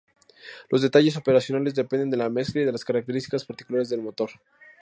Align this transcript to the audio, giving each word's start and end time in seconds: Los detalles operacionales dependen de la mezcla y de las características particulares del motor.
Los 0.69 0.81
detalles 0.81 1.15
operacionales 1.15 1.75
dependen 1.75 2.09
de 2.09 2.17
la 2.17 2.27
mezcla 2.31 2.59
y 2.61 2.65
de 2.65 2.71
las 2.71 2.83
características 2.83 3.45
particulares 3.45 3.89
del 3.89 4.01
motor. 4.01 4.31